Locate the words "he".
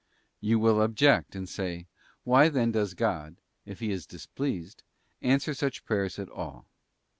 3.81-3.91